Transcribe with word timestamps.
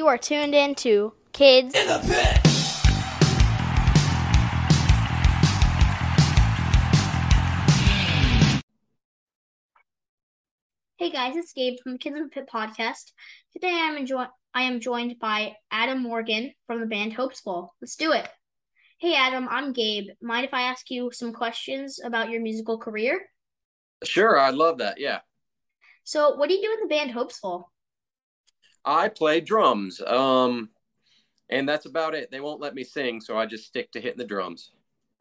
You 0.00 0.06
are 0.06 0.16
tuned 0.16 0.54
in 0.54 0.74
to 0.76 1.12
Kids 1.34 1.74
in 1.74 1.86
the 1.86 1.98
Pit. 1.98 2.40
Hey 10.96 11.10
guys, 11.10 11.36
it's 11.36 11.52
Gabe 11.52 11.76
from 11.82 11.92
the 11.92 11.98
Kids 11.98 12.16
in 12.16 12.22
the 12.22 12.28
Pit 12.30 12.48
podcast. 12.50 13.12
Today 13.52 13.68
I 13.68 13.90
am 13.90 13.98
enjoy- 13.98 14.28
I 14.54 14.62
am 14.62 14.80
joined 14.80 15.18
by 15.18 15.58
Adam 15.70 16.02
Morgan 16.02 16.54
from 16.66 16.80
the 16.80 16.86
band 16.86 17.12
Hopesfall. 17.12 17.68
Let's 17.82 17.96
do 17.96 18.12
it. 18.12 18.26
Hey 18.96 19.14
Adam, 19.14 19.48
I'm 19.50 19.74
Gabe. 19.74 20.12
Mind 20.22 20.46
if 20.46 20.54
I 20.54 20.62
ask 20.62 20.90
you 20.90 21.10
some 21.12 21.34
questions 21.34 22.00
about 22.02 22.30
your 22.30 22.40
musical 22.40 22.78
career? 22.78 23.28
Sure, 24.02 24.38
I'd 24.38 24.54
love 24.54 24.78
that. 24.78 24.98
Yeah. 24.98 25.20
So, 26.04 26.36
what 26.36 26.48
do 26.48 26.54
you 26.54 26.62
do 26.62 26.72
in 26.72 26.88
the 26.88 26.94
band 26.94 27.10
Hopesfall? 27.10 27.64
I 28.84 29.08
play 29.08 29.40
drums. 29.40 30.00
Um 30.00 30.70
and 31.50 31.68
that's 31.68 31.86
about 31.86 32.14
it. 32.14 32.30
They 32.30 32.40
won't 32.40 32.60
let 32.60 32.74
me 32.74 32.84
sing, 32.84 33.20
so 33.20 33.36
I 33.36 33.44
just 33.44 33.66
stick 33.66 33.90
to 33.92 34.00
hitting 34.00 34.18
the 34.18 34.24
drums. 34.24 34.70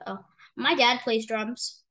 Oh, 0.05 0.19
my 0.55 0.75
dad 0.75 1.01
plays 1.01 1.25
drums. 1.25 1.81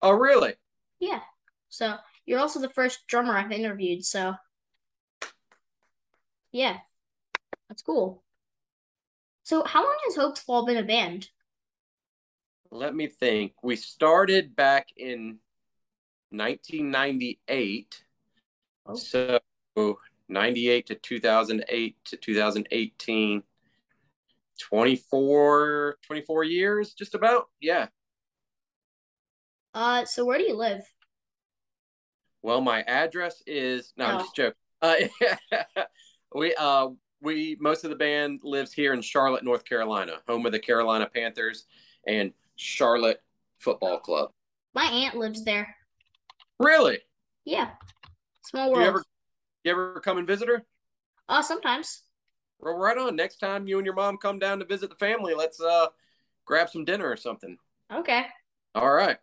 Oh, 0.00 0.12
really? 0.12 0.54
Yeah. 0.98 1.20
So, 1.68 1.96
you're 2.24 2.40
also 2.40 2.58
the 2.58 2.70
first 2.70 3.06
drummer 3.06 3.36
I've 3.36 3.52
interviewed, 3.52 4.04
so 4.04 4.34
yeah. 6.52 6.78
That's 7.68 7.82
cool. 7.82 8.22
So, 9.42 9.62
how 9.64 9.84
long 9.84 9.96
has 10.06 10.16
Hopesfall 10.16 10.66
been 10.66 10.78
a 10.78 10.82
band? 10.82 11.28
Let 12.70 12.94
me 12.94 13.06
think. 13.06 13.52
We 13.62 13.76
started 13.76 14.56
back 14.56 14.88
in 14.96 15.38
1998. 16.30 18.04
Oh. 18.86 18.94
So 18.94 19.38
98 20.28 20.86
to 20.86 20.94
2008 20.96 21.96
to 22.06 22.16
2018 22.16 23.42
24 24.58 25.98
24 26.02 26.44
years 26.44 26.94
just 26.94 27.14
about. 27.14 27.48
Yeah. 27.60 27.86
Uh, 29.74 30.04
so 30.04 30.24
where 30.24 30.38
do 30.38 30.44
you 30.44 30.54
live? 30.56 30.82
Well, 32.42 32.60
my 32.60 32.82
address 32.82 33.42
is 33.46 33.92
no, 33.96 34.06
I'm 34.06 34.16
Oh. 34.16 34.18
just 34.20 34.36
joking. 34.36 34.58
Uh, 34.82 34.94
we 36.34 36.54
uh 36.54 36.88
we 37.20 37.56
most 37.60 37.84
of 37.84 37.90
the 37.90 37.96
band 37.96 38.40
lives 38.44 38.72
here 38.72 38.92
in 38.92 39.02
Charlotte, 39.02 39.44
North 39.44 39.64
Carolina, 39.64 40.20
home 40.28 40.46
of 40.46 40.52
the 40.52 40.58
Carolina 40.58 41.08
Panthers 41.12 41.66
and 42.06 42.32
Charlotte 42.56 43.22
Football 43.58 43.98
Club. 44.00 44.30
My 44.74 44.84
aunt 44.84 45.16
lives 45.16 45.44
there. 45.44 45.74
Really? 46.58 47.00
Yeah. 47.44 47.70
Small 48.44 48.72
world. 48.72 49.02
Ever 49.70 49.80
you 49.82 49.90
ever 49.90 50.00
come 50.00 50.18
and 50.18 50.26
visit 50.26 50.48
her? 50.48 50.64
Uh, 51.28 51.42
sometimes. 51.42 52.02
Well, 52.58 52.74
right 52.74 52.96
on. 52.96 53.16
Next 53.16 53.36
time 53.36 53.66
you 53.66 53.78
and 53.78 53.84
your 53.84 53.94
mom 53.94 54.16
come 54.16 54.38
down 54.38 54.58
to 54.60 54.64
visit 54.64 54.90
the 54.90 54.96
family, 54.96 55.34
let's 55.34 55.60
uh 55.60 55.88
grab 56.44 56.70
some 56.70 56.84
dinner 56.84 57.08
or 57.08 57.16
something. 57.16 57.56
Okay. 57.92 58.26
All 58.74 58.90
right. 58.90 59.18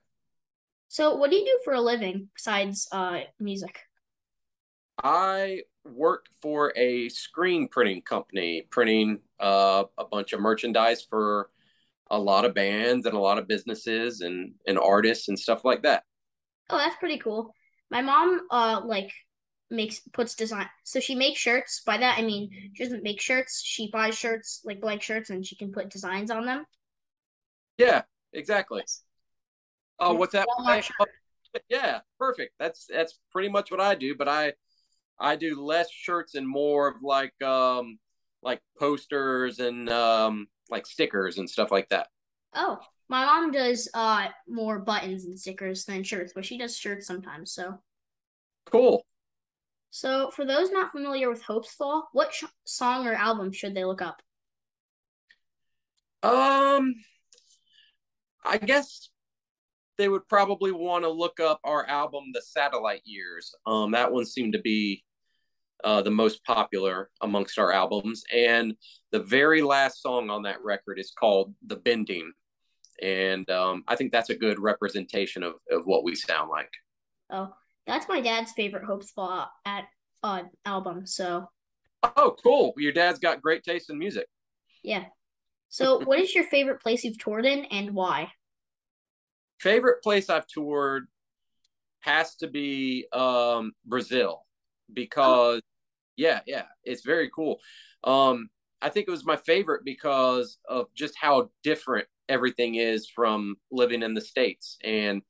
So 0.89 1.15
what 1.15 1.31
do 1.31 1.37
you 1.37 1.45
do 1.45 1.59
for 1.63 1.73
a 1.73 1.81
living 1.81 2.29
besides 2.35 2.87
uh 2.91 3.21
music? 3.39 3.79
I 5.03 5.61
work 5.85 6.27
for 6.41 6.71
a 6.77 7.09
screen 7.09 7.67
printing 7.67 8.01
company, 8.01 8.67
printing 8.69 9.19
uh, 9.39 9.85
a 9.97 10.05
bunch 10.05 10.33
of 10.33 10.39
merchandise 10.39 11.01
for 11.01 11.49
a 12.09 12.17
lot 12.17 12.45
of 12.45 12.53
bands 12.53 13.05
and 13.05 13.15
a 13.15 13.19
lot 13.19 13.37
of 13.37 13.47
businesses 13.47 14.21
and, 14.21 14.53
and 14.67 14.77
artists 14.77 15.29
and 15.29 15.37
stuff 15.37 15.65
like 15.65 15.83
that. 15.83 16.03
Oh, 16.69 16.77
that's 16.77 16.95
pretty 16.97 17.17
cool. 17.17 17.53
My 17.89 18.01
mom 18.01 18.41
uh 18.49 18.81
like 18.85 19.11
makes 19.73 19.99
puts 20.13 20.35
design 20.35 20.67
so 20.83 20.99
she 20.99 21.15
makes 21.15 21.39
shirts. 21.39 21.81
By 21.85 21.97
that 21.97 22.17
I 22.19 22.21
mean 22.21 22.71
she 22.73 22.83
doesn't 22.83 23.03
make 23.03 23.19
shirts, 23.21 23.61
she 23.63 23.89
buys 23.91 24.17
shirts, 24.17 24.61
like 24.63 24.81
blank 24.81 25.01
shirts, 25.01 25.29
and 25.29 25.45
she 25.45 25.55
can 25.55 25.71
put 25.71 25.89
designs 25.89 26.31
on 26.31 26.45
them. 26.45 26.65
Yeah, 27.77 28.03
exactly. 28.31 28.83
Oh, 29.99 30.13
what's 30.13 30.33
that? 30.33 30.47
Yeah, 31.69 31.99
perfect. 32.17 32.55
That's 32.57 32.87
that's 32.87 33.19
pretty 33.31 33.47
much 33.49 33.69
what 33.69 33.79
I 33.79 33.93
do, 33.93 34.15
but 34.15 34.27
I 34.27 34.53
I 35.19 35.35
do 35.35 35.61
less 35.61 35.91
shirts 35.91 36.35
and 36.35 36.47
more 36.47 36.87
of 36.87 37.03
like 37.03 37.39
um 37.43 37.99
like 38.41 38.61
posters 38.79 39.59
and 39.59 39.87
um 39.89 40.47
like 40.71 40.87
stickers 40.87 41.37
and 41.37 41.49
stuff 41.49 41.71
like 41.71 41.89
that. 41.89 42.07
Oh, 42.55 42.79
my 43.07 43.25
mom 43.25 43.51
does 43.51 43.87
uh 43.93 44.29
more 44.47 44.79
buttons 44.79 45.25
and 45.25 45.39
stickers 45.39 45.85
than 45.85 46.03
shirts, 46.03 46.33
but 46.33 46.45
she 46.45 46.57
does 46.57 46.75
shirts 46.75 47.05
sometimes, 47.05 47.51
so 47.51 47.79
Cool. 48.65 49.05
So, 49.95 50.31
for 50.31 50.43
those 50.43 50.71
not 50.71 50.91
familiar 50.91 51.29
with 51.29 51.43
Hopesfall, 51.43 52.05
what 52.13 52.33
sh- 52.33 52.45
song 52.65 53.05
or 53.05 53.13
album 53.13 53.51
should 53.51 53.75
they 53.75 53.85
look 53.85 54.01
up? 54.01 54.23
Um, 56.23 56.95
I 58.43 58.57
guess 58.57 59.11
they 59.99 60.09
would 60.09 60.27
probably 60.27 60.71
want 60.71 61.03
to 61.03 61.11
look 61.11 61.39
up 61.39 61.59
our 61.63 61.85
album, 61.85 62.31
The 62.33 62.41
Satellite 62.41 63.03
Years. 63.05 63.53
Um, 63.67 63.91
that 63.91 64.11
one 64.11 64.25
seemed 64.25 64.53
to 64.53 64.61
be 64.61 65.03
uh, 65.83 66.01
the 66.01 66.09
most 66.09 66.43
popular 66.43 67.11
amongst 67.21 67.59
our 67.59 67.71
albums, 67.71 68.23
and 68.33 68.75
the 69.11 69.19
very 69.19 69.61
last 69.61 70.01
song 70.01 70.31
on 70.31 70.41
that 70.41 70.63
record 70.63 70.97
is 70.97 71.11
called 71.11 71.53
"The 71.67 71.75
Bending," 71.75 72.33
and 72.99 73.47
um, 73.51 73.83
I 73.87 73.95
think 73.95 74.11
that's 74.11 74.31
a 74.31 74.35
good 74.35 74.57
representation 74.57 75.43
of 75.43 75.53
of 75.69 75.85
what 75.85 76.03
we 76.03 76.15
sound 76.15 76.49
like. 76.49 76.71
Oh, 77.29 77.53
that's 77.87 78.07
my 78.07 78.21
dad's 78.21 78.51
favorite 78.51 78.83
Hopesfall 78.85 79.47
at 79.65 79.85
uh 80.23 80.43
album. 80.65 81.05
So, 81.05 81.49
Oh, 82.17 82.35
cool! 82.43 82.73
Your 82.77 82.91
dad's 82.91 83.19
got 83.19 83.41
great 83.41 83.63
taste 83.63 83.89
in 83.89 83.97
music. 83.97 84.27
yeah. 84.83 85.05
So, 85.69 85.99
what 86.05 86.19
is 86.19 86.33
your 86.35 86.45
favorite 86.45 86.81
place 86.81 87.03
you've 87.03 87.17
toured 87.17 87.45
in 87.45 87.65
and 87.65 87.93
why? 87.93 88.31
favorite 89.59 90.03
place 90.03 90.29
I've 90.29 90.47
toured 90.47 91.07
has 92.01 92.35
to 92.35 92.47
be 92.47 93.07
um, 93.13 93.71
Brazil 93.85 94.45
because 94.93 95.61
yeah, 96.17 96.41
yeah, 96.45 96.63
it's 96.83 97.03
very 97.03 97.29
cool. 97.29 97.59
Um, 98.03 98.49
I 98.81 98.89
think 98.89 99.07
it 99.07 99.11
was 99.11 99.25
my 99.25 99.37
favorite 99.37 99.85
because 99.85 100.57
of 100.67 100.87
just 100.93 101.15
how 101.17 101.49
different 101.63 102.07
everything 102.29 102.75
is 102.75 103.07
from 103.09 103.55
living 103.71 104.03
in 104.03 104.13
the 104.13 104.21
states 104.21 104.77
and 104.83 105.21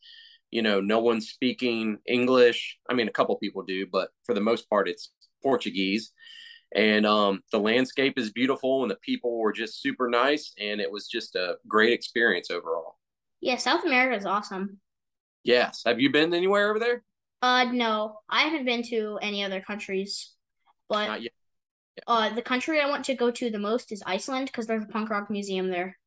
you 0.54 0.62
know 0.62 0.80
no 0.80 1.00
one's 1.00 1.30
speaking 1.30 1.98
english 2.06 2.78
i 2.90 2.94
mean 2.94 3.08
a 3.08 3.12
couple 3.12 3.36
people 3.38 3.64
do 3.64 3.86
but 3.92 4.10
for 4.26 4.34
the 4.34 4.42
most 4.50 4.70
part 4.70 4.88
it's 4.88 5.12
portuguese 5.42 6.12
and 6.76 7.06
um, 7.06 7.42
the 7.52 7.60
landscape 7.60 8.18
is 8.18 8.32
beautiful 8.32 8.82
and 8.84 8.90
the 8.92 8.98
people 9.10 9.38
were 9.40 9.52
just 9.54 9.82
super 9.82 10.08
nice 10.10 10.54
and 10.60 10.82
it 10.82 10.92
was 10.92 11.08
just 11.08 11.36
a 11.36 11.56
great 11.68 11.94
experience 11.94 12.50
overall 12.50 12.98
Yeah, 13.42 13.58
South 13.58 13.84
America 13.86 14.18
is 14.18 14.26
awesome. 14.26 14.80
Yes. 15.44 15.84
Have 15.86 16.00
you 16.00 16.10
been 16.12 16.34
anywhere 16.34 16.70
over 16.70 16.80
there? 16.80 17.04
Uh, 17.42 17.66
no, 17.72 18.20
I 18.30 18.44
haven't 18.44 18.66
been 18.66 18.84
to 18.84 19.20
any 19.22 19.44
other 19.44 19.62
countries, 19.62 20.34
but 20.90 21.08
Not 21.08 21.22
yet. 21.22 21.34
uh, 22.08 22.34
the 22.34 22.42
country 22.42 22.80
I 22.80 22.90
want 22.90 23.06
to 23.06 23.16
go 23.16 23.30
to 23.32 23.50
the 23.52 23.60
most 23.60 23.92
is 23.92 24.02
Iceland 24.06 24.48
because 24.48 24.66
there's 24.66 24.84
a 24.84 24.88
punk 24.88 25.10
rock 25.10 25.30
museum 25.30 25.70
there. 25.70 25.98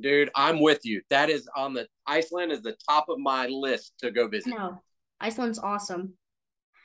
Dude, 0.00 0.30
I'm 0.34 0.60
with 0.60 0.80
you. 0.84 1.00
That 1.10 1.30
is 1.30 1.48
on 1.56 1.72
the 1.72 1.86
Iceland 2.06 2.52
is 2.52 2.62
the 2.62 2.76
top 2.88 3.08
of 3.08 3.18
my 3.18 3.46
list 3.46 3.94
to 4.00 4.10
go 4.10 4.28
visit. 4.28 4.50
No, 4.50 4.82
Iceland's 5.20 5.58
awesome. 5.58 6.14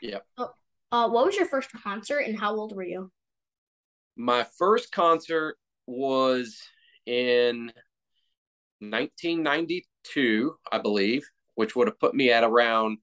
Yep. 0.01 0.25
Oh, 0.37 0.51
uh, 0.91 1.09
what 1.09 1.25
was 1.25 1.35
your 1.35 1.45
first 1.45 1.69
concert 1.71 2.19
and 2.19 2.39
how 2.39 2.55
old 2.55 2.75
were 2.75 2.83
you? 2.83 3.11
My 4.15 4.45
first 4.57 4.91
concert 4.91 5.57
was 5.87 6.61
in 7.05 7.71
1992, 8.79 10.55
I 10.71 10.77
believe, 10.79 11.27
which 11.55 11.75
would 11.75 11.87
have 11.87 11.99
put 11.99 12.15
me 12.15 12.31
at 12.31 12.43
around 12.43 12.97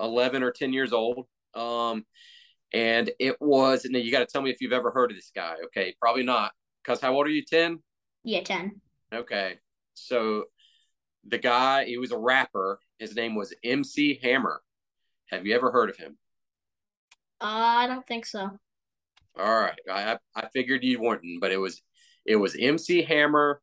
11 0.00 0.42
or 0.42 0.50
10 0.50 0.72
years 0.72 0.92
old. 0.92 1.26
Um, 1.54 2.04
and 2.72 3.10
it 3.18 3.36
was, 3.40 3.84
and 3.84 3.94
you 3.94 4.10
got 4.10 4.20
to 4.20 4.26
tell 4.26 4.42
me 4.42 4.50
if 4.50 4.60
you've 4.60 4.72
ever 4.72 4.90
heard 4.90 5.10
of 5.10 5.16
this 5.16 5.30
guy. 5.34 5.54
Okay, 5.66 5.94
probably 6.00 6.24
not. 6.24 6.52
Because 6.82 7.00
how 7.00 7.14
old 7.14 7.26
are 7.26 7.30
you? 7.30 7.44
10? 7.44 7.78
Yeah, 8.24 8.42
10. 8.42 8.80
Okay. 9.14 9.58
So 9.94 10.44
the 11.26 11.38
guy, 11.38 11.84
he 11.84 11.96
was 11.96 12.12
a 12.12 12.18
rapper. 12.18 12.80
His 12.98 13.14
name 13.14 13.34
was 13.34 13.54
MC 13.62 14.18
Hammer. 14.22 14.62
Have 15.30 15.46
you 15.46 15.54
ever 15.54 15.70
heard 15.70 15.90
of 15.90 15.96
him? 15.96 16.18
Uh, 17.40 17.46
I 17.46 17.86
don't 17.86 18.06
think 18.06 18.26
so. 18.26 18.50
All 19.38 19.60
right. 19.60 19.78
I 19.90 20.18
I 20.34 20.48
figured 20.52 20.84
you 20.84 21.00
wouldn't, 21.00 21.40
but 21.40 21.50
it 21.50 21.56
was 21.56 21.82
it 22.24 22.36
was 22.36 22.56
MC 22.58 23.02
Hammer, 23.02 23.60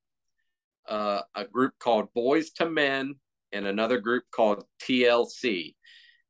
uh, 0.87 1.21
a 1.33 1.45
group 1.45 1.73
called 1.79 2.09
Boyz 2.15 2.49
II 2.59 2.69
Men, 2.69 3.15
and 3.51 3.65
another 3.65 3.99
group 3.99 4.23
called 4.31 4.65
TLC. 4.81 5.75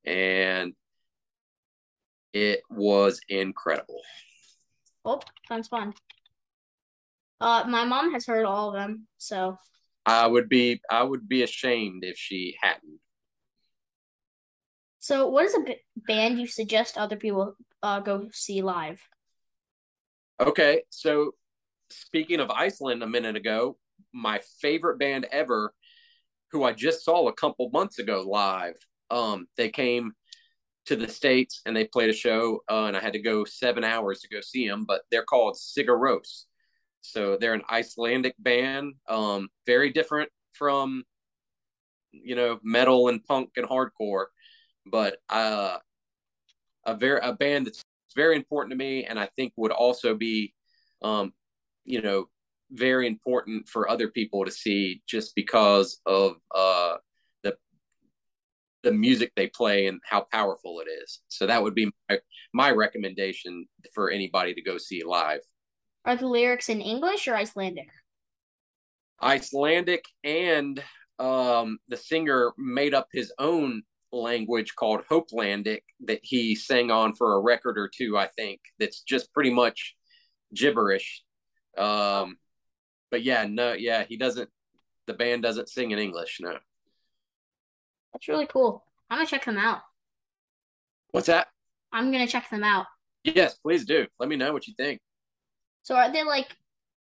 And 0.06 0.74
it 2.34 2.62
was 2.70 3.20
incredible. 3.30 4.02
Oh, 5.04 5.20
sounds 5.48 5.68
fun. 5.68 5.94
Uh, 7.42 7.66
my 7.68 7.84
mom 7.86 8.14
has 8.14 8.26
heard 8.28 8.46
all 8.46 8.70
of 8.70 8.76
them, 8.76 9.08
so 9.18 9.58
I 10.06 10.28
would 10.28 10.48
be 10.48 10.82
I 10.90 11.04
would 11.04 11.28
be 11.28 11.44
ashamed 11.44 12.04
if 12.06 12.18
she 12.18 12.56
hadn't. 12.62 13.00
so 15.00 15.28
what 15.28 15.46
is 15.46 15.56
a 15.56 15.62
b 15.62 15.76
band 15.96 16.40
you 16.40 16.48
suggest 16.48 16.98
other 16.98 17.16
people 17.18 17.56
uh 17.82 18.00
go 18.00 18.30
see 18.32 18.62
live? 18.62 19.02
Okay, 20.40 20.84
so 20.90 21.32
speaking 21.90 22.40
of 22.40 22.50
Iceland 22.52 23.04
a 23.04 23.08
minute 23.08 23.36
ago, 23.36 23.78
my 24.14 24.40
favorite 24.62 24.98
band 25.00 25.28
ever, 25.32 25.74
who 26.52 26.64
I 26.64 26.74
just 26.74 27.04
saw 27.06 27.28
a 27.28 27.34
couple 27.34 27.70
months 27.72 28.00
ago 28.00 28.22
live. 28.28 28.76
Um, 29.10 29.48
they 29.58 29.70
came 29.70 30.14
to 30.88 30.96
the 30.96 31.08
states 31.08 31.62
and 31.66 31.76
they 31.76 31.86
played 31.86 32.10
a 32.10 32.14
show, 32.14 32.62
uh, 32.70 32.86
and 32.86 32.98
I 32.98 33.02
had 33.02 33.14
to 33.14 33.20
go 33.22 33.46
seven 33.46 33.84
hours 33.84 34.22
to 34.22 34.30
go 34.30 34.42
see 34.42 34.68
them. 34.68 34.86
But 34.86 35.02
they're 35.12 35.24
called 35.24 35.56
Sigur 35.58 36.00
Rós, 36.00 36.46
so 37.02 37.38
they're 37.38 37.54
an 37.54 37.64
Icelandic 37.70 38.36
band, 38.40 38.94
um, 39.10 39.50
very 39.66 39.92
different 39.92 40.30
from 40.54 41.04
you 42.12 42.36
know 42.36 42.60
metal 42.64 43.08
and 43.08 43.24
punk 43.24 43.52
and 43.58 43.68
hardcore, 43.68 44.26
but 44.86 45.18
uh, 45.30 45.78
a 46.86 46.96
very 46.96 47.20
a 47.22 47.34
band 47.34 47.68
that's 47.68 47.84
very 48.16 48.36
important 48.36 48.72
to 48.72 48.78
me, 48.78 49.06
and 49.06 49.20
I 49.20 49.30
think 49.36 49.54
would 49.56 49.72
also 49.72 50.16
be, 50.16 50.54
um, 51.02 51.34
you 51.86 52.02
know, 52.02 52.28
very 52.72 53.08
important 53.08 53.68
for 53.68 53.90
other 53.90 54.10
people 54.10 54.46
to 54.46 54.52
see 54.52 55.02
just 55.08 55.36
because 55.36 56.00
of 56.06 56.36
uh, 56.54 56.96
the 57.44 57.58
the 58.84 58.92
music 58.92 59.32
they 59.36 59.48
play 59.48 59.88
and 59.88 60.00
how 60.04 60.26
powerful 60.32 60.82
it 60.82 60.90
is. 61.04 61.22
So 61.28 61.48
that 61.48 61.62
would 61.62 61.76
be 61.76 61.92
my, 62.10 62.20
my 62.54 62.72
recommendation 62.72 63.68
for 63.94 64.10
anybody 64.10 64.54
to 64.54 64.62
go 64.62 64.78
see 64.78 65.04
live. 65.04 65.42
Are 66.06 66.16
the 66.16 66.28
lyrics 66.28 66.70
in 66.70 66.82
English 66.82 67.28
or 67.28 67.36
Icelandic? 67.36 67.90
Icelandic 69.22 70.06
and 70.24 70.84
um, 71.20 71.78
the 71.88 71.98
singer 71.98 72.54
made 72.58 72.94
up 72.94 73.08
his 73.14 73.32
own 73.38 73.84
language 74.12 74.74
called 74.76 75.04
Hopelandic 75.10 75.84
that 76.06 76.20
he 76.24 76.56
sang 76.56 76.92
on 76.92 77.16
for 77.16 77.36
a 77.36 77.40
record 77.40 77.78
or 77.78 77.90
two, 77.96 78.18
I 78.18 78.28
think, 78.36 78.60
that's 78.80 79.02
just 79.02 79.32
pretty 79.34 79.52
much 79.52 79.96
gibberish. 80.54 81.24
Um, 81.78 82.38
but 83.10 83.24
yeah, 83.24 83.46
no, 83.48 83.74
yeah, 83.74 84.04
he 84.08 84.18
doesn't. 84.18 84.50
The 85.08 85.14
band 85.14 85.44
doesn't 85.44 85.70
sing 85.70 85.92
in 85.92 86.00
English. 86.00 86.38
No. 86.42 86.58
That's 88.14 88.28
really 88.28 88.48
cool. 88.48 88.84
I'm 89.10 89.18
gonna 89.18 89.28
check 89.28 89.46
them 89.46 89.58
out. 89.58 89.82
What's 91.12 91.28
that? 91.28 91.48
I'm 91.92 92.12
gonna 92.12 92.28
check 92.28 92.50
them 92.50 92.64
out. 92.64 92.86
Yes, 93.24 93.56
please 93.56 93.86
do. 93.86 94.08
Let 94.20 94.30
me 94.30 94.36
know 94.36 94.54
what 94.54 94.68
you 94.68 94.74
think. 94.78 95.00
So 95.84 95.96
are 95.96 96.12
they 96.12 96.24
like, 96.24 96.56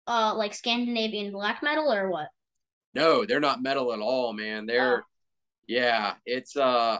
uh, 0.07 0.33
like 0.35 0.53
Scandinavian 0.53 1.31
black 1.31 1.61
metal 1.61 1.91
or 1.91 2.09
what? 2.09 2.29
No, 2.93 3.25
they're 3.25 3.39
not 3.39 3.61
metal 3.61 3.93
at 3.93 3.99
all, 3.99 4.33
man. 4.33 4.65
They're, 4.65 4.99
oh. 4.99 5.05
yeah, 5.67 6.13
it's 6.25 6.55
uh, 6.57 6.97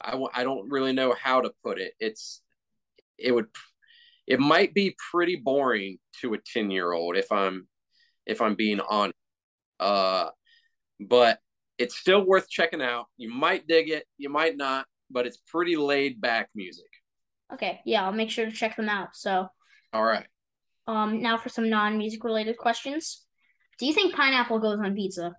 I 0.00 0.10
w- 0.12 0.30
I 0.34 0.44
don't 0.44 0.70
really 0.70 0.92
know 0.92 1.14
how 1.20 1.42
to 1.42 1.52
put 1.62 1.78
it. 1.78 1.92
It's, 2.00 2.40
it 3.18 3.32
would, 3.32 3.48
it 4.26 4.40
might 4.40 4.72
be 4.72 4.96
pretty 5.10 5.36
boring 5.36 5.98
to 6.20 6.34
a 6.34 6.38
ten 6.38 6.70
year 6.70 6.92
old 6.92 7.16
if 7.16 7.30
I'm 7.32 7.68
if 8.26 8.40
I'm 8.40 8.54
being 8.54 8.80
honest. 8.80 9.16
Uh, 9.80 10.30
but 11.00 11.40
it's 11.78 11.96
still 11.96 12.24
worth 12.24 12.48
checking 12.48 12.82
out. 12.82 13.06
You 13.16 13.30
might 13.30 13.66
dig 13.66 13.90
it, 13.90 14.04
you 14.16 14.28
might 14.28 14.56
not, 14.56 14.86
but 15.10 15.26
it's 15.26 15.38
pretty 15.46 15.76
laid 15.76 16.20
back 16.20 16.48
music. 16.54 16.90
Okay, 17.52 17.80
yeah, 17.84 18.04
I'll 18.04 18.12
make 18.12 18.30
sure 18.30 18.46
to 18.46 18.52
check 18.52 18.76
them 18.76 18.88
out. 18.88 19.16
So, 19.16 19.48
all 19.92 20.04
right. 20.04 20.26
Um, 20.88 21.20
now 21.20 21.36
for 21.36 21.50
some 21.50 21.68
non-music 21.68 22.24
related 22.24 22.56
questions. 22.56 23.26
Do 23.78 23.86
you 23.86 23.92
think 23.92 24.14
pineapple 24.14 24.58
goes 24.58 24.80
on 24.80 24.94
pizza? 24.94 25.34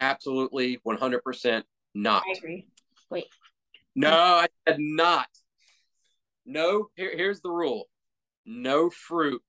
Absolutely, 0.00 0.78
one 0.84 0.96
hundred 0.96 1.24
percent 1.24 1.66
not. 1.94 2.22
I 2.26 2.38
agree. 2.38 2.68
Wait. 3.10 3.26
No, 3.96 4.12
I 4.12 4.46
said 4.66 4.76
not. 4.78 5.26
No. 6.46 6.86
Here, 6.94 7.10
here's 7.16 7.40
the 7.40 7.50
rule: 7.50 7.88
no 8.46 8.88
fruit 8.88 9.42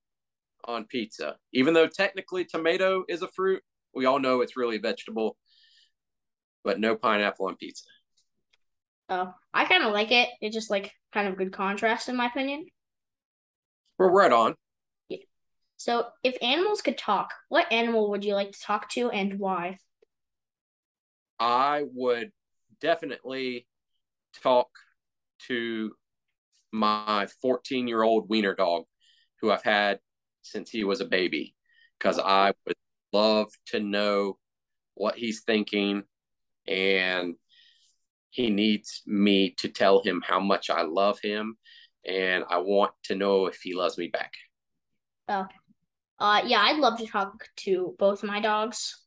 on 0.65 0.85
pizza. 0.85 1.35
Even 1.53 1.75
though 1.75 1.87
technically 1.87 2.43
tomato 2.43 3.03
is 3.07 3.21
a 3.21 3.27
fruit, 3.27 3.61
we 3.93 4.05
all 4.05 4.19
know 4.19 4.41
it's 4.41 4.57
really 4.57 4.77
a 4.77 4.81
vegetable, 4.81 5.37
but 6.63 6.79
no 6.79 6.95
pineapple 6.95 7.45
on 7.45 7.55
pizza. 7.55 7.85
Oh, 9.09 9.31
I 9.53 9.65
kind 9.65 9.83
of 9.83 9.93
like 9.93 10.11
it. 10.11 10.29
It's 10.41 10.55
just 10.55 10.71
like 10.71 10.91
kind 11.13 11.27
of 11.27 11.37
good 11.37 11.53
contrast, 11.53 12.09
in 12.09 12.15
my 12.15 12.25
opinion. 12.25 12.65
We're 13.99 14.09
right 14.09 14.31
on. 14.31 14.55
Yeah. 15.09 15.17
So, 15.75 16.07
if 16.23 16.37
animals 16.41 16.81
could 16.81 16.97
talk, 16.97 17.33
what 17.49 17.71
animal 17.71 18.09
would 18.11 18.23
you 18.23 18.33
like 18.33 18.53
to 18.53 18.59
talk 18.59 18.89
to 18.91 19.11
and 19.11 19.37
why? 19.37 19.77
I 21.37 21.83
would 21.93 22.31
definitely 22.79 23.67
talk 24.41 24.69
to 25.47 25.91
my 26.71 27.27
14 27.41 27.87
year 27.87 28.01
old 28.01 28.29
wiener 28.29 28.55
dog 28.55 28.83
who 29.41 29.51
I've 29.51 29.63
had 29.63 29.99
since 30.43 30.69
he 30.69 30.85
was 30.85 31.01
a 31.01 31.05
baby 31.05 31.53
because 31.97 32.19
I 32.19 32.53
would 32.65 32.75
love 33.11 33.51
to 33.67 33.81
know 33.81 34.37
what 34.93 35.17
he's 35.17 35.41
thinking 35.41 36.03
and 36.67 37.35
he 38.29 38.49
needs 38.49 39.01
me 39.05 39.55
to 39.57 39.67
tell 39.67 40.01
him 40.01 40.21
how 40.25 40.39
much 40.39 40.69
I 40.69 40.83
love 40.83 41.19
him 41.19 41.57
and 42.05 42.43
I 42.49 42.57
want 42.57 42.91
to 43.03 43.15
know 43.15 43.47
if 43.47 43.61
he 43.61 43.73
loves 43.73 43.97
me 43.97 44.07
back. 44.07 44.33
Oh. 45.27 45.47
Uh 46.19 46.41
yeah, 46.45 46.61
I'd 46.61 46.77
love 46.77 46.99
to 46.99 47.07
talk 47.07 47.47
to 47.57 47.95
both 47.97 48.23
my 48.23 48.39
dogs. 48.39 49.03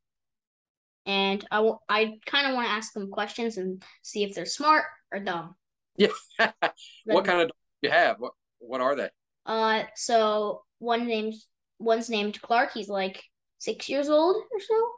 And 1.05 1.45
I 1.51 1.61
will 1.61 1.83
I 1.89 2.19
kind 2.27 2.47
of 2.47 2.55
want 2.55 2.67
to 2.67 2.73
ask 2.73 2.93
them 2.93 3.11
questions 3.11 3.57
and 3.57 3.83
see 4.03 4.25
if 4.25 4.35
they're 4.35 4.47
smart 4.47 4.85
or 5.13 5.21
dumb. 5.21 5.55
Yeah. 5.97 6.09
what 7.05 7.25
kind 7.25 7.43
of 7.43 7.49
do 7.49 7.55
you 7.83 7.91
have? 7.91 8.17
What 8.19 8.33
what 8.59 8.81
are 8.81 8.97
they? 8.97 9.11
Uh 9.45 9.85
so 9.95 10.63
one 10.79 11.07
named 11.07 11.35
one's 11.79 12.09
named 12.09 12.41
Clark. 12.41 12.73
He's 12.73 12.89
like 12.89 13.23
six 13.59 13.89
years 13.89 14.09
old 14.09 14.37
or 14.37 14.61
so. 14.61 14.89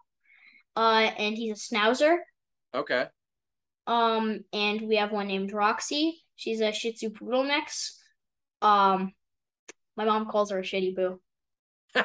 Uh, 0.77 1.11
and 1.19 1.37
he's 1.37 1.71
a 1.71 1.75
schnauzer. 1.75 2.17
Okay. 2.75 3.07
Um, 3.87 4.41
and 4.53 4.83
we 4.83 4.97
have 4.97 5.13
one 5.13 5.29
named 5.29 5.53
Roxy. 5.53 6.24
She's 6.37 6.61
a 6.61 6.73
Shih 6.73 6.93
Tzu 6.93 7.11
poodle 7.11 7.45
mix. 7.45 8.01
Um, 8.61 9.13
my 9.97 10.05
mom 10.05 10.27
calls 10.27 10.51
her 10.51 10.59
a 10.59 10.63
shitty 10.63 10.95
boo. 10.95 11.21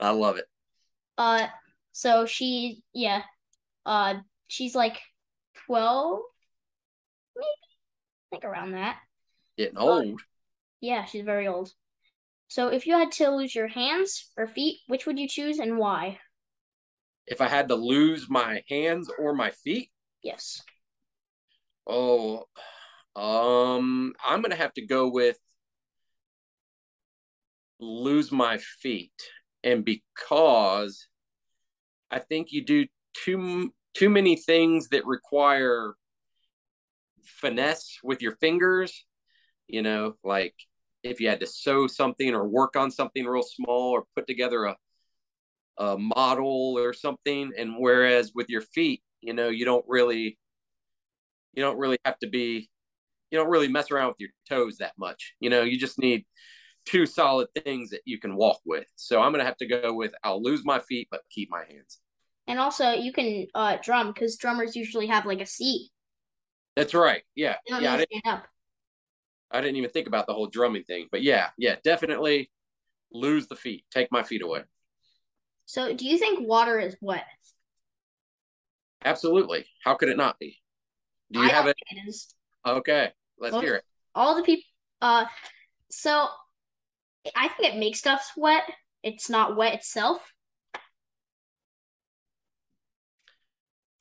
I 0.00 0.10
love 0.10 0.36
it. 0.36 0.46
Uh, 1.16 1.46
so 1.92 2.26
she, 2.26 2.82
yeah, 2.92 3.22
uh, 3.86 4.16
she's 4.48 4.74
like 4.74 4.98
twelve, 5.66 6.20
maybe 7.36 7.46
I 7.46 8.36
think 8.36 8.44
around 8.44 8.72
that. 8.72 8.98
Getting 9.56 9.78
old. 9.78 10.06
Uh, 10.06 10.16
yeah, 10.80 11.04
she's 11.04 11.24
very 11.24 11.46
old. 11.48 11.72
So 12.48 12.68
if 12.68 12.86
you 12.86 12.98
had 12.98 13.12
to 13.12 13.30
lose 13.30 13.54
your 13.54 13.68
hands 13.68 14.30
or 14.36 14.46
feet, 14.46 14.80
which 14.86 15.06
would 15.06 15.18
you 15.18 15.28
choose 15.28 15.58
and 15.58 15.78
why? 15.78 16.18
If 17.26 17.40
I 17.40 17.48
had 17.48 17.68
to 17.68 17.74
lose 17.74 18.28
my 18.28 18.62
hands 18.68 19.10
or 19.18 19.34
my 19.34 19.50
feet? 19.50 19.90
Yes. 20.22 20.62
Oh, 21.86 22.44
um, 23.16 24.14
I'm 24.24 24.42
gonna 24.42 24.56
have 24.56 24.74
to 24.74 24.86
go 24.86 25.08
with 25.08 25.38
lose 27.78 28.32
my 28.32 28.58
feet, 28.58 29.12
and 29.62 29.84
because 29.84 31.08
I 32.10 32.18
think 32.18 32.52
you 32.52 32.64
do 32.64 32.86
too 33.14 33.72
too 33.94 34.10
many 34.10 34.36
things 34.36 34.88
that 34.88 35.06
require 35.06 35.94
finesse 37.24 37.98
with 38.02 38.22
your 38.22 38.36
fingers, 38.36 39.04
you 39.68 39.82
know, 39.82 40.14
like 40.24 40.54
if 41.02 41.20
you 41.20 41.28
had 41.28 41.40
to 41.40 41.46
sew 41.46 41.86
something 41.86 42.34
or 42.34 42.48
work 42.48 42.76
on 42.76 42.90
something 42.90 43.24
real 43.24 43.42
small 43.42 43.90
or 43.90 44.04
put 44.16 44.26
together 44.26 44.64
a 44.64 44.76
a 45.78 45.98
model 45.98 46.78
or 46.78 46.92
something 46.92 47.52
and 47.56 47.74
whereas 47.78 48.32
with 48.34 48.48
your 48.48 48.60
feet 48.60 49.02
you 49.20 49.32
know 49.32 49.48
you 49.48 49.64
don't 49.64 49.84
really 49.88 50.38
you 51.54 51.62
don't 51.62 51.78
really 51.78 51.98
have 52.04 52.18
to 52.18 52.28
be 52.28 52.68
you 53.30 53.38
don't 53.38 53.50
really 53.50 53.68
mess 53.68 53.90
around 53.90 54.08
with 54.08 54.20
your 54.20 54.30
toes 54.48 54.78
that 54.78 54.92
much 54.98 55.34
you 55.40 55.50
know 55.50 55.62
you 55.62 55.78
just 55.78 55.98
need 55.98 56.24
two 56.86 57.06
solid 57.06 57.48
things 57.64 57.90
that 57.90 58.02
you 58.04 58.18
can 58.18 58.36
walk 58.36 58.60
with 58.64 58.86
so 58.94 59.20
i'm 59.20 59.32
gonna 59.32 59.44
have 59.44 59.56
to 59.56 59.66
go 59.66 59.92
with 59.92 60.12
i'll 60.22 60.42
lose 60.42 60.64
my 60.64 60.78
feet 60.78 61.08
but 61.10 61.22
keep 61.30 61.50
my 61.50 61.64
hands 61.68 61.98
and 62.46 62.60
also 62.60 62.92
you 62.92 63.12
can 63.12 63.46
uh 63.54 63.76
drum 63.82 64.12
because 64.12 64.36
drummers 64.36 64.76
usually 64.76 65.06
have 65.06 65.26
like 65.26 65.40
a 65.40 65.46
seat 65.46 65.90
that's 66.76 66.94
right. 66.94 67.22
Yeah. 67.34 67.56
yeah. 67.66 67.94
I 67.94 67.96
didn't, 67.98 68.26
up. 68.26 68.44
I 69.50 69.60
didn't 69.60 69.76
even 69.76 69.90
think 69.90 70.06
about 70.06 70.26
the 70.26 70.34
whole 70.34 70.48
drumming 70.48 70.84
thing, 70.84 71.06
but 71.10 71.22
yeah, 71.22 71.48
yeah, 71.56 71.76
definitely 71.84 72.50
lose 73.12 73.46
the 73.46 73.56
feet. 73.56 73.84
Take 73.92 74.10
my 74.10 74.22
feet 74.22 74.42
away. 74.42 74.62
So, 75.66 75.94
do 75.94 76.06
you 76.06 76.18
think 76.18 76.46
water 76.46 76.78
is 76.78 76.96
wet? 77.00 77.24
Absolutely. 79.04 79.66
How 79.82 79.94
could 79.94 80.08
it 80.08 80.16
not 80.16 80.38
be? 80.38 80.58
Do 81.32 81.40
you 81.40 81.46
I 81.46 81.48
have 81.48 81.66
it? 81.66 81.76
It 81.90 82.08
is. 82.08 82.34
Okay, 82.66 83.10
let's 83.38 83.52
Most, 83.52 83.62
hear 83.62 83.74
it. 83.76 83.84
All 84.14 84.36
the 84.36 84.42
people. 84.42 84.64
Uh, 85.00 85.26
so 85.90 86.28
I 87.36 87.48
think 87.48 87.74
it 87.74 87.78
makes 87.78 87.98
stuff 87.98 88.32
wet. 88.36 88.62
It's 89.02 89.28
not 89.28 89.56
wet 89.56 89.74
itself. 89.74 90.20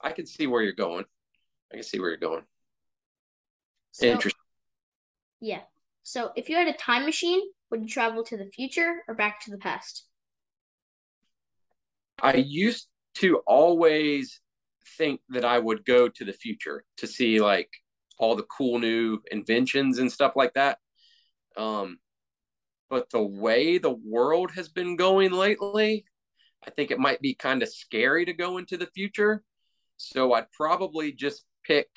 I 0.01 0.12
can 0.12 0.25
see 0.25 0.48
where 0.48 0.62
you're 0.62 0.74
going. 0.74 1.05
I 1.72 1.75
can 1.75 1.84
see 1.84 2.00
where 2.00 2.10
you're 2.10 2.17
going. 2.17 2.43
So, 3.91 4.08
Interesting. 4.08 4.39
yeah. 5.39 5.62
So 6.03 6.32
if 6.36 6.50
you 6.50 6.55
had 6.55 6.67
a 6.67 6.74
time 6.74 7.05
machine, 7.05 7.41
would 7.72 7.82
you 7.82 7.89
travel 7.89 8.24
to 8.25 8.38
the 8.38 8.46
future 8.46 9.03
or 9.08 9.15
back 9.15 9.43
to 9.46 9.51
the 9.51 9.58
past? 9.58 10.05
I 12.23 12.35
used 12.35 12.87
to 13.15 13.37
always 13.45 14.39
think 14.97 15.19
that 15.29 15.43
I 15.43 15.59
would 15.59 15.85
go 15.85 16.07
to 16.07 16.25
the 16.25 16.33
future 16.33 16.85
to 16.97 17.07
see 17.07 17.39
like 17.41 17.69
all 18.17 18.35
the 18.35 18.43
cool 18.43 18.79
new 18.79 19.19
inventions 19.29 19.99
and 19.99 20.11
stuff 20.11 20.33
like 20.35 20.53
that. 20.53 20.79
Um, 21.57 21.99
but 22.89 23.09
the 23.09 23.21
way 23.21 23.77
the 23.77 23.97
world 24.05 24.51
has 24.51 24.69
been 24.69 24.95
going 24.95 25.31
lately, 25.31 26.05
I 26.65 26.69
think 26.69 26.91
it 26.91 26.99
might 26.99 27.21
be 27.21 27.35
kind 27.35 27.61
of 27.61 27.69
scary 27.69 28.23
to 28.25 28.33
go 28.33 28.57
into 28.57 28.77
the 28.77 28.87
future. 28.87 29.43
So 29.97 30.33
I'd 30.33 30.51
probably 30.51 31.11
just 31.11 31.43
pick 31.65 31.89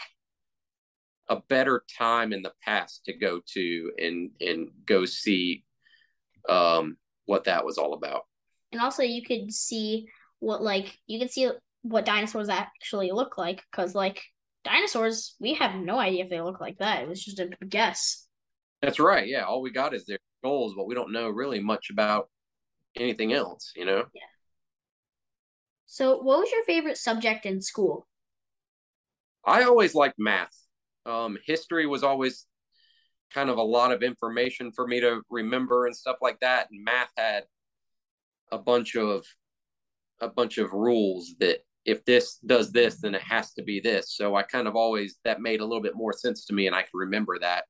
a 1.28 1.36
better 1.48 1.84
time 1.96 2.32
in 2.32 2.42
the 2.42 2.52
past 2.64 3.04
to 3.04 3.12
go 3.12 3.40
to 3.54 3.92
and 3.98 4.30
and 4.40 4.68
go 4.86 5.04
see 5.04 5.64
um 6.48 6.96
what 7.26 7.44
that 7.44 7.64
was 7.64 7.78
all 7.78 7.94
about. 7.94 8.22
And 8.72 8.80
also 8.80 9.02
you 9.02 9.22
could 9.22 9.52
see 9.52 10.08
what 10.40 10.62
like 10.62 10.98
you 11.06 11.18
can 11.18 11.28
see 11.28 11.50
what 11.82 12.04
dinosaurs 12.04 12.48
actually 12.48 13.12
look 13.12 13.38
like 13.38 13.62
because 13.70 13.94
like 13.94 14.22
dinosaurs 14.64 15.36
we 15.38 15.54
have 15.54 15.74
no 15.74 15.98
idea 15.98 16.24
if 16.24 16.30
they 16.30 16.40
look 16.40 16.60
like 16.60 16.78
that. 16.78 17.02
It 17.02 17.08
was 17.08 17.24
just 17.24 17.38
a 17.38 17.50
guess. 17.66 18.26
That's 18.82 18.98
right. 18.98 19.26
Yeah, 19.26 19.42
all 19.42 19.62
we 19.62 19.70
got 19.70 19.94
is 19.94 20.04
their 20.04 20.18
skulls, 20.40 20.74
but 20.76 20.86
we 20.86 20.94
don't 20.94 21.12
know 21.12 21.28
really 21.28 21.60
much 21.60 21.90
about 21.90 22.28
anything 22.96 23.32
else, 23.32 23.72
you 23.74 23.84
know? 23.84 24.04
Yeah. 24.14 24.22
So, 25.86 26.18
what 26.18 26.40
was 26.40 26.50
your 26.50 26.64
favorite 26.64 26.98
subject 26.98 27.46
in 27.46 27.62
school? 27.62 28.06
I 29.44 29.62
always 29.62 29.94
liked 29.94 30.18
math. 30.18 30.54
Um, 31.06 31.38
history 31.46 31.86
was 31.86 32.02
always 32.02 32.46
kind 33.32 33.48
of 33.48 33.58
a 33.58 33.62
lot 33.62 33.92
of 33.92 34.02
information 34.02 34.72
for 34.72 34.86
me 34.86 35.00
to 35.00 35.22
remember 35.30 35.86
and 35.86 35.96
stuff 35.96 36.16
like 36.20 36.40
that. 36.40 36.68
And 36.70 36.84
math 36.84 37.10
had 37.16 37.44
a 38.50 38.58
bunch 38.58 38.96
of 38.96 39.24
a 40.20 40.28
bunch 40.28 40.58
of 40.58 40.72
rules 40.72 41.34
that 41.40 41.58
if 41.84 42.04
this 42.04 42.38
does 42.44 42.72
this, 42.72 43.00
then 43.00 43.14
it 43.14 43.22
has 43.22 43.52
to 43.54 43.62
be 43.62 43.80
this. 43.80 44.16
So 44.16 44.34
I 44.34 44.42
kind 44.42 44.66
of 44.66 44.74
always 44.74 45.18
that 45.24 45.40
made 45.40 45.60
a 45.60 45.64
little 45.64 45.82
bit 45.82 45.94
more 45.94 46.12
sense 46.12 46.44
to 46.46 46.54
me, 46.54 46.66
and 46.66 46.74
I 46.74 46.82
can 46.82 46.90
remember 46.94 47.38
that. 47.38 47.64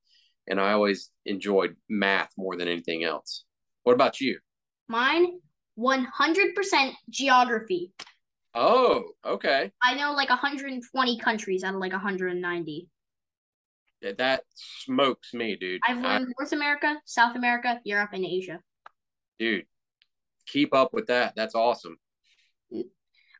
And 0.49 0.61
I 0.61 0.73
always 0.73 1.11
enjoyed 1.26 1.76
math 1.88 2.31
more 2.38 2.57
than 2.57 2.69
anything 2.69 3.05
else. 3.05 3.45
What 3.83 3.95
about 3.95 4.21
you? 4.21 4.38
Mine, 4.88 5.41
100% 5.79 6.93
geography. 7.11 7.93
Oh, 8.55 9.05
okay. 9.25 9.71
I 9.83 9.95
know 9.95 10.12
like 10.12 10.31
120 10.31 11.19
countries 11.19 11.62
out 11.62 11.75
of 11.75 11.81
like 11.81 11.93
190. 11.93 12.88
That 14.17 14.43
smokes 14.55 15.35
me, 15.35 15.57
dude. 15.57 15.81
I've 15.87 16.00
learned 16.00 16.29
I, 16.29 16.33
North 16.38 16.53
America, 16.53 16.97
South 17.05 17.37
America, 17.37 17.81
Europe, 17.85 18.11
and 18.12 18.25
Asia. 18.25 18.61
Dude, 19.38 19.67
keep 20.47 20.73
up 20.75 20.95
with 20.95 21.09
that. 21.09 21.35
That's 21.37 21.55
awesome. 21.55 21.97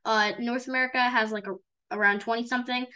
Uh, 0.04 0.33
North 0.38 0.68
America 0.68 1.00
has 1.00 1.33
like 1.33 1.47
a, 1.47 1.54
around 1.95 2.21
20 2.21 2.47
something. 2.47 2.87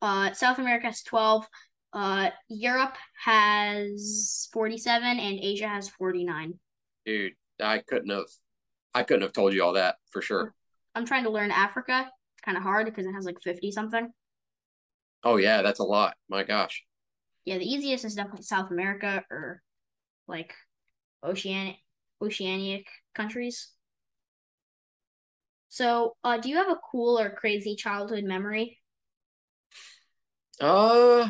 Uh, 0.00 0.32
South 0.32 0.58
America 0.58 0.86
has 0.86 1.02
12. 1.02 1.46
Uh, 1.92 2.30
Europe 2.48 2.96
has 3.24 4.48
47 4.52 5.02
and 5.18 5.38
Asia 5.40 5.68
has 5.68 5.88
49. 5.88 6.54
Dude, 7.06 7.32
I 7.62 7.78
couldn't 7.78 8.10
have 8.10 8.26
I 8.94 9.02
couldn't 9.02 9.22
have 9.22 9.32
told 9.32 9.52
you 9.52 9.62
all 9.62 9.74
that 9.74 9.96
for 10.10 10.22
sure. 10.22 10.54
I'm 10.94 11.06
trying 11.06 11.24
to 11.24 11.30
learn 11.30 11.50
Africa. 11.50 12.10
It's 12.34 12.44
kind 12.44 12.56
of 12.56 12.62
hard 12.62 12.86
because 12.86 13.06
it 13.06 13.12
has 13.12 13.24
like 13.24 13.40
50 13.42 13.70
something. 13.70 14.10
Oh 15.22 15.36
yeah, 15.36 15.62
that's 15.62 15.80
a 15.80 15.84
lot. 15.84 16.16
My 16.28 16.44
gosh. 16.44 16.84
Yeah, 17.44 17.58
the 17.58 17.68
easiest 17.70 18.04
is 18.04 18.14
definitely 18.14 18.42
South 18.42 18.70
America 18.70 19.24
or 19.30 19.62
like 20.26 20.54
oceanic 21.22 21.76
oceanic 22.22 22.86
countries. 23.14 23.70
So, 25.74 26.14
uh, 26.22 26.36
do 26.36 26.48
you 26.48 26.58
have 26.58 26.70
a 26.70 26.78
cool 26.92 27.18
or 27.18 27.30
crazy 27.30 27.74
childhood 27.74 28.22
memory? 28.22 28.78
Uh, 30.60 31.28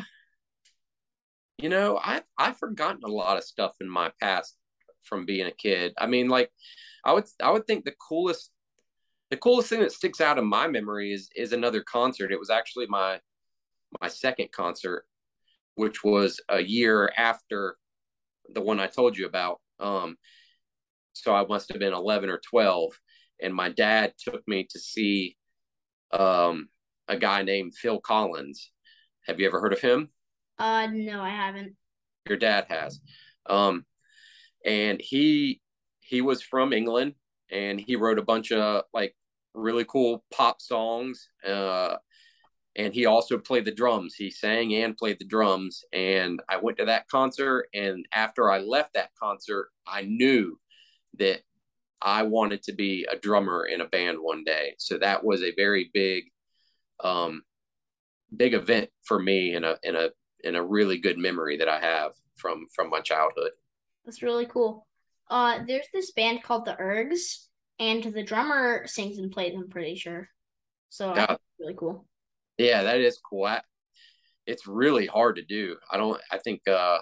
you 1.57 1.67
know, 1.67 1.97
I 1.97 2.21
I've 2.37 2.59
forgotten 2.59 3.01
a 3.03 3.07
lot 3.07 3.37
of 3.37 3.43
stuff 3.43 3.73
in 3.81 3.89
my 3.89 4.11
past 4.21 4.55
from 5.01 5.25
being 5.25 5.47
a 5.47 5.51
kid. 5.51 5.93
I 5.97 6.05
mean, 6.05 6.29
like, 6.29 6.51
I 7.03 7.13
would 7.13 7.25
I 7.41 7.49
would 7.49 7.65
think 7.65 7.85
the 7.85 7.95
coolest 8.07 8.51
the 9.31 9.37
coolest 9.37 9.67
thing 9.69 9.79
that 9.79 9.91
sticks 9.91 10.21
out 10.21 10.37
in 10.37 10.45
my 10.45 10.67
memory 10.67 11.11
is 11.11 11.27
is 11.35 11.51
another 11.51 11.81
concert. 11.81 12.31
It 12.31 12.39
was 12.39 12.51
actually 12.51 12.85
my 12.85 13.19
my 13.99 14.09
second 14.09 14.51
concert, 14.51 15.05
which 15.73 16.03
was 16.03 16.39
a 16.49 16.61
year 16.61 17.11
after 17.17 17.77
the 18.53 18.61
one 18.61 18.79
I 18.79 18.85
told 18.85 19.17
you 19.17 19.25
about. 19.25 19.59
Um, 19.79 20.17
so 21.13 21.33
I 21.33 21.43
must 21.47 21.71
have 21.71 21.79
been 21.79 21.93
eleven 21.93 22.29
or 22.29 22.39
twelve, 22.47 22.91
and 23.41 23.53
my 23.53 23.69
dad 23.69 24.13
took 24.17 24.47
me 24.47 24.67
to 24.71 24.79
see 24.79 25.37
um, 26.11 26.69
a 27.07 27.17
guy 27.17 27.43
named 27.43 27.75
Phil 27.75 27.99
Collins. 27.99 28.71
Have 29.27 29.39
you 29.39 29.47
ever 29.47 29.59
heard 29.59 29.73
of 29.73 29.81
him? 29.81 30.09
Uh, 30.57 30.87
no, 30.91 31.21
I 31.21 31.29
haven't. 31.29 31.75
Your 32.27 32.37
dad 32.37 32.65
has. 32.69 32.99
Um, 33.47 33.85
and 34.65 34.99
he 35.01 35.61
he 35.99 36.21
was 36.21 36.41
from 36.41 36.73
England 36.73 37.15
and 37.51 37.79
he 37.79 37.95
wrote 37.95 38.19
a 38.19 38.23
bunch 38.23 38.51
of 38.51 38.83
like 38.93 39.15
really 39.53 39.85
cool 39.85 40.23
pop 40.31 40.61
songs. 40.61 41.29
Uh, 41.47 41.95
and 42.75 42.93
he 42.93 43.05
also 43.05 43.37
played 43.37 43.65
the 43.65 43.71
drums. 43.71 44.15
He 44.15 44.29
sang 44.29 44.75
and 44.75 44.97
played 44.97 45.17
the 45.19 45.25
drums. 45.25 45.83
And 45.93 46.41
I 46.49 46.57
went 46.57 46.77
to 46.79 46.85
that 46.85 47.07
concert. 47.07 47.67
And 47.73 48.05
after 48.11 48.51
I 48.51 48.59
left 48.59 48.95
that 48.95 49.11
concert, 49.19 49.69
I 49.87 50.01
knew 50.01 50.59
that 51.17 51.41
I 52.05 52.21
wanted 52.21 52.61
to 52.63 52.73
be 52.73 53.07
a 53.11 53.17
drummer 53.17 53.65
in 53.65 53.81
a 53.81 53.87
band 53.87 54.19
one 54.21 54.43
day. 54.43 54.75
So 54.77 54.99
that 54.99 55.25
was 55.25 55.41
a 55.41 55.55
very 55.55 55.89
big, 55.91 56.25
um, 57.03 57.41
big 58.35 58.53
event 58.53 58.89
for 59.03 59.19
me 59.19 59.55
in 59.55 59.63
a 59.63 59.75
in 59.81 59.95
a 59.95 60.09
in 60.43 60.55
a 60.55 60.63
really 60.63 60.99
good 60.99 61.17
memory 61.17 61.57
that 61.57 61.67
I 61.67 61.79
have 61.79 62.11
from 62.35 62.67
from 62.73 62.91
my 62.91 63.01
childhood. 63.01 63.51
That's 64.05 64.21
really 64.21 64.45
cool. 64.45 64.87
Uh, 65.31 65.61
there's 65.67 65.87
this 65.91 66.11
band 66.11 66.43
called 66.43 66.65
the 66.65 66.75
Ergs, 66.75 67.47
and 67.79 68.03
the 68.03 68.23
drummer 68.23 68.85
sings 68.85 69.17
and 69.17 69.31
plays. 69.31 69.55
I'm 69.55 69.67
pretty 69.67 69.95
sure. 69.95 70.29
So 70.89 71.15
yeah. 71.15 71.37
really 71.59 71.73
cool. 71.75 72.05
Yeah, 72.59 72.83
that 72.83 72.99
is 72.99 73.19
cool. 73.27 73.45
I, 73.45 73.61
it's 74.45 74.67
really 74.67 75.07
hard 75.07 75.37
to 75.37 75.43
do. 75.43 75.75
I 75.91 75.97
don't. 75.97 76.21
I 76.31 76.37
think. 76.37 76.61
Uh, 76.67 76.99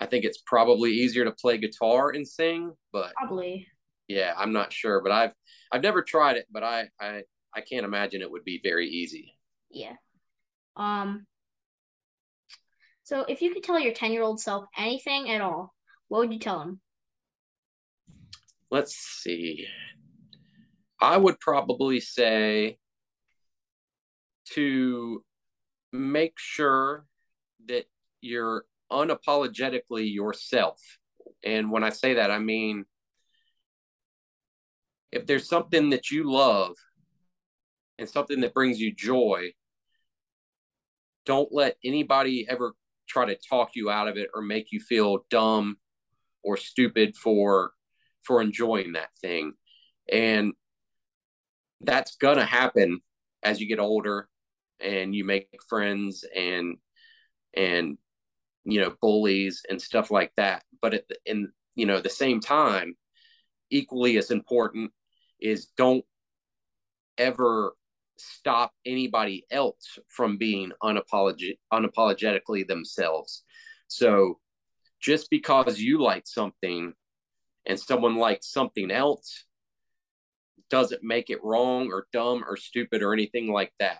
I 0.00 0.06
think 0.06 0.24
it's 0.24 0.42
probably 0.46 0.92
easier 0.92 1.24
to 1.24 1.32
play 1.32 1.58
guitar 1.58 2.10
and 2.10 2.26
sing, 2.26 2.72
but 2.92 3.12
probably. 3.14 3.66
Yeah, 4.08 4.32
I'm 4.36 4.52
not 4.52 4.72
sure, 4.72 5.02
but 5.02 5.12
I've 5.12 5.32
I've 5.70 5.82
never 5.82 6.02
tried 6.02 6.36
it, 6.36 6.46
but 6.50 6.64
I 6.64 6.88
I 7.00 7.22
I 7.54 7.60
can't 7.60 7.84
imagine 7.84 8.22
it 8.22 8.30
would 8.30 8.44
be 8.44 8.60
very 8.62 8.88
easy. 8.88 9.36
Yeah. 9.70 9.94
Um. 10.76 11.26
So, 13.02 13.24
if 13.28 13.42
you 13.42 13.52
could 13.52 13.64
tell 13.64 13.78
your 13.78 13.92
10 13.92 14.12
year 14.12 14.22
old 14.22 14.40
self 14.40 14.66
anything 14.78 15.30
at 15.30 15.40
all, 15.40 15.74
what 16.08 16.20
would 16.20 16.32
you 16.32 16.38
tell 16.38 16.60
him? 16.60 16.80
Let's 18.70 18.94
see. 18.94 19.66
I 21.00 21.16
would 21.16 21.40
probably 21.40 21.98
say 22.00 22.78
to 24.52 25.24
make 25.92 26.34
sure 26.36 27.06
that 27.66 27.86
you're 28.20 28.64
unapologetically 28.90 30.12
yourself. 30.12 30.80
And 31.42 31.70
when 31.70 31.84
I 31.84 31.90
say 31.90 32.14
that, 32.14 32.30
I 32.30 32.38
mean, 32.38 32.84
if 35.12 35.26
there's 35.26 35.48
something 35.48 35.90
that 35.90 36.10
you 36.10 36.30
love 36.30 36.76
and 37.98 38.08
something 38.08 38.40
that 38.40 38.54
brings 38.54 38.80
you 38.80 38.94
joy, 38.94 39.52
don't 41.26 41.52
let 41.52 41.76
anybody 41.84 42.46
ever 42.48 42.74
try 43.08 43.26
to 43.26 43.36
talk 43.48 43.70
you 43.74 43.90
out 43.90 44.08
of 44.08 44.16
it 44.16 44.30
or 44.34 44.40
make 44.40 44.72
you 44.72 44.80
feel 44.80 45.26
dumb 45.30 45.76
or 46.42 46.56
stupid 46.56 47.16
for 47.16 47.72
for 48.22 48.40
enjoying 48.40 48.92
that 48.92 49.08
thing 49.20 49.52
and 50.10 50.52
that's 51.80 52.16
gonna 52.16 52.44
happen 52.44 53.00
as 53.42 53.60
you 53.60 53.66
get 53.66 53.78
older 53.78 54.28
and 54.80 55.14
you 55.14 55.24
make 55.24 55.48
friends 55.68 56.24
and 56.34 56.76
and 57.54 57.98
you 58.70 58.80
know 58.80 58.94
bullies 59.00 59.62
and 59.68 59.80
stuff 59.80 60.10
like 60.10 60.32
that 60.36 60.62
but 60.80 60.94
at 60.94 61.08
the, 61.08 61.16
in 61.26 61.50
you 61.74 61.86
know 61.86 62.00
the 62.00 62.08
same 62.08 62.40
time 62.40 62.94
equally 63.70 64.16
as 64.16 64.30
important 64.30 64.90
is 65.40 65.68
don't 65.76 66.04
ever 67.18 67.74
stop 68.20 68.72
anybody 68.84 69.44
else 69.50 69.98
from 70.08 70.36
being 70.36 70.72
unapologetic, 70.82 71.58
unapologetically 71.72 72.66
themselves. 72.66 73.44
So 73.88 74.38
just 75.00 75.30
because 75.30 75.80
you 75.80 76.02
like 76.02 76.26
something 76.26 76.92
and 77.66 77.80
someone 77.80 78.16
likes 78.16 78.50
something 78.50 78.90
else 78.90 79.44
doesn't 80.68 81.02
make 81.02 81.30
it 81.30 81.42
wrong 81.42 81.90
or 81.90 82.06
dumb 82.12 82.44
or 82.46 82.56
stupid 82.56 83.02
or 83.02 83.12
anything 83.12 83.50
like 83.50 83.72
that. 83.80 83.98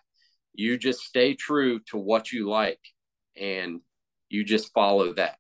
You 0.53 0.79
just 0.79 1.01
stay 1.01 1.35
true 1.35 1.81
to 1.91 1.97
what 1.97 2.33
you 2.33 2.49
like 2.49 2.81
and 3.37 3.81
you 4.31 4.45
just 4.45 4.73
follow 4.73 5.13
that. 5.15 5.37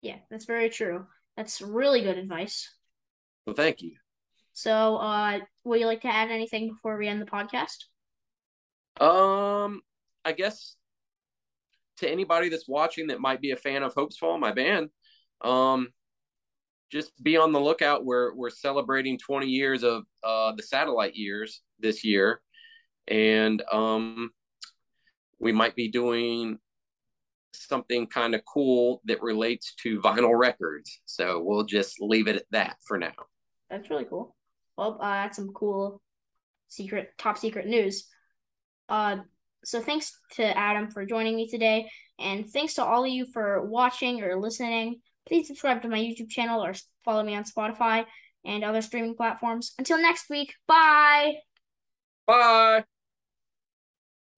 Yeah, 0.00 0.16
that's 0.30 0.46
very 0.46 0.70
true. 0.70 1.06
That's 1.36 1.60
really 1.60 2.02
good 2.02 2.16
advice. 2.16 2.72
Well, 3.46 3.56
thank 3.56 3.82
you. 3.82 3.96
So, 4.52 4.96
uh, 4.96 5.40
would 5.64 5.80
you 5.80 5.86
like 5.86 6.02
to 6.02 6.14
add 6.14 6.30
anything 6.30 6.68
before 6.68 6.96
we 6.96 7.08
end 7.08 7.20
the 7.20 7.26
podcast? 7.26 7.84
Um, 9.02 9.82
I 10.24 10.32
guess 10.32 10.76
to 11.98 12.08
anybody 12.08 12.48
that's 12.48 12.68
watching 12.68 13.08
that 13.08 13.20
might 13.20 13.40
be 13.40 13.50
a 13.50 13.56
fan 13.56 13.82
of 13.82 13.94
Hopesfall, 13.94 14.38
my 14.38 14.52
band, 14.52 14.90
um, 15.42 15.88
just 16.90 17.10
be 17.22 17.36
on 17.36 17.52
the 17.52 17.60
lookout. 17.60 18.04
We're 18.04 18.32
we're 18.34 18.50
celebrating 18.50 19.18
20 19.18 19.46
years 19.48 19.82
of 19.82 20.04
uh, 20.22 20.52
the 20.52 20.62
satellite 20.62 21.16
years 21.16 21.60
this 21.80 22.04
year, 22.04 22.40
and 23.08 23.60
um, 23.72 24.30
we 25.40 25.50
might 25.50 25.74
be 25.74 25.88
doing 25.88 26.58
something 27.54 28.06
kind 28.06 28.34
of 28.34 28.42
cool 28.44 29.00
that 29.04 29.22
relates 29.22 29.74
to 29.82 30.00
vinyl 30.00 30.38
records. 30.38 31.00
So 31.04 31.40
we'll 31.42 31.64
just 31.64 32.00
leave 32.00 32.28
it 32.28 32.36
at 32.36 32.44
that 32.50 32.76
for 32.86 32.98
now. 32.98 33.12
That's 33.70 33.90
really 33.90 34.04
cool. 34.04 34.36
Well, 34.76 34.98
uh, 35.00 35.12
that's 35.22 35.36
some 35.36 35.52
cool 35.52 36.00
secret, 36.68 37.12
top 37.18 37.38
secret 37.38 37.66
news. 37.66 38.08
Uh, 38.88 39.18
so 39.64 39.80
thanks 39.80 40.12
to 40.32 40.56
Adam 40.56 40.90
for 40.90 41.06
joining 41.06 41.36
me 41.36 41.48
today, 41.48 41.90
and 42.18 42.48
thanks 42.48 42.74
to 42.74 42.84
all 42.84 43.04
of 43.04 43.10
you 43.10 43.26
for 43.32 43.64
watching 43.64 44.22
or 44.22 44.38
listening. 44.38 45.00
Please 45.26 45.46
subscribe 45.46 45.80
to 45.82 45.88
my 45.88 45.98
YouTube 45.98 46.28
channel 46.28 46.62
or 46.62 46.74
follow 47.04 47.22
me 47.22 47.34
on 47.34 47.44
Spotify 47.44 48.04
and 48.44 48.62
other 48.62 48.82
streaming 48.82 49.16
platforms. 49.16 49.72
Until 49.78 50.00
next 50.00 50.28
week, 50.28 50.54
bye. 50.66 51.36
Bye. 52.26 52.84